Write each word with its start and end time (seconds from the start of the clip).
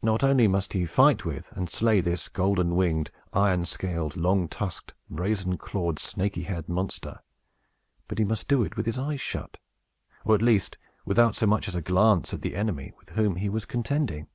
Not 0.00 0.22
only 0.22 0.46
must 0.46 0.74
he 0.74 0.86
fight 0.86 1.24
with 1.24 1.50
and 1.56 1.68
slay 1.68 2.00
this 2.00 2.28
golden 2.28 2.76
winged, 2.76 3.10
iron 3.32 3.64
scaled, 3.64 4.16
long 4.16 4.46
tusked, 4.46 4.94
brazen 5.10 5.58
clawed, 5.58 5.98
snaky 5.98 6.42
haired 6.44 6.68
monster, 6.68 7.18
but 8.06 8.18
he 8.20 8.24
must 8.24 8.46
do 8.46 8.62
it 8.62 8.76
with 8.76 8.86
his 8.86 8.96
eyes 8.96 9.20
shut, 9.20 9.56
or, 10.24 10.36
at 10.36 10.40
least, 10.42 10.78
without 11.04 11.34
so 11.34 11.46
much 11.48 11.66
as 11.66 11.74
a 11.74 11.82
glance 11.82 12.32
at 12.32 12.42
the 12.42 12.54
enemy 12.54 12.92
with 12.96 13.08
whom 13.08 13.34
he 13.34 13.48
was 13.48 13.64
contending. 13.64 14.28